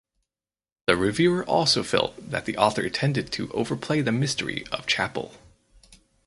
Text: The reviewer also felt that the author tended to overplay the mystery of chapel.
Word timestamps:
The 0.87 0.97
reviewer 0.97 1.45
also 1.45 1.83
felt 1.83 2.31
that 2.31 2.45
the 2.45 2.57
author 2.57 2.89
tended 2.89 3.31
to 3.33 3.51
overplay 3.51 4.01
the 4.01 4.11
mystery 4.11 4.65
of 4.71 4.87
chapel. 4.87 5.35